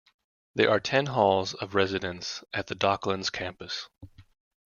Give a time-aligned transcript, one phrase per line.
[0.55, 3.87] There are ten halls of residence at the Docklands Campus.